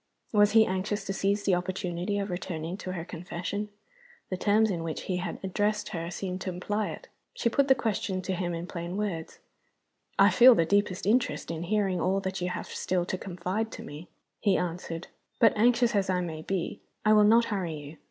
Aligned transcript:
Was 0.33 0.53
he 0.53 0.65
anxious 0.65 1.05
to 1.05 1.13
seize 1.13 1.43
the 1.43 1.53
opportunity 1.53 2.17
of 2.17 2.31
returning 2.31 2.75
to 2.77 2.93
her 2.93 3.05
confession? 3.05 3.69
The 4.31 4.35
terms 4.35 4.71
in 4.71 4.81
which 4.81 5.01
he 5.03 5.17
had 5.17 5.37
addressed 5.43 5.89
her 5.89 6.09
seemed 6.09 6.41
to 6.41 6.49
imply 6.49 6.89
it. 6.89 7.07
She 7.35 7.49
put 7.49 7.67
the 7.67 7.75
question 7.75 8.23
to 8.23 8.33
him 8.33 8.55
in 8.55 8.65
plain 8.65 8.97
words, 8.97 9.37
"I 10.17 10.31
feel 10.31 10.55
the 10.55 10.65
deepest 10.65 11.05
interest 11.05 11.51
in 11.51 11.61
hearing 11.61 12.01
all 12.01 12.19
that 12.21 12.41
you 12.41 12.49
have 12.49 12.65
still 12.65 13.05
to 13.05 13.17
confide 13.19 13.71
to 13.73 13.83
me," 13.83 14.07
he 14.39 14.57
answered. 14.57 15.09
"But 15.39 15.55
anxious 15.55 15.93
as 15.93 16.09
I 16.09 16.19
may 16.21 16.41
be, 16.41 16.81
I 17.05 17.13
will 17.13 17.23
not 17.23 17.45
hurry 17.53 17.75
you. 17.75 17.97